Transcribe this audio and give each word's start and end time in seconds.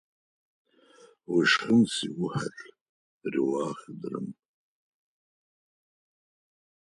Vusşşxın 1.31 1.81
sıgu 1.93 2.27
xelh!– 2.33 2.71
ri'uağ 3.31 3.69
khıdırım. 3.79 4.27